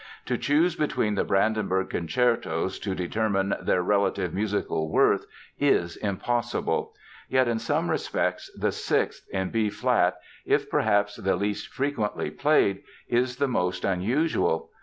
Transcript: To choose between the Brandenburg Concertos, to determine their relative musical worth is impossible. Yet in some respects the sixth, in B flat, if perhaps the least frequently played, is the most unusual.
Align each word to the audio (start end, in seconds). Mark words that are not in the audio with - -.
To 0.25 0.35
choose 0.35 0.75
between 0.75 1.13
the 1.13 1.23
Brandenburg 1.23 1.91
Concertos, 1.91 2.79
to 2.79 2.95
determine 2.95 3.53
their 3.61 3.83
relative 3.83 4.33
musical 4.33 4.89
worth 4.91 5.27
is 5.59 5.95
impossible. 5.95 6.95
Yet 7.29 7.47
in 7.47 7.59
some 7.59 7.87
respects 7.87 8.49
the 8.59 8.71
sixth, 8.71 9.27
in 9.31 9.51
B 9.51 9.69
flat, 9.69 10.17
if 10.43 10.71
perhaps 10.71 11.17
the 11.17 11.35
least 11.35 11.67
frequently 11.71 12.31
played, 12.31 12.81
is 13.09 13.35
the 13.35 13.47
most 13.47 13.85
unusual. 13.85 14.71